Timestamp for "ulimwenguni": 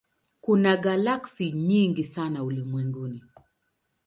2.43-3.23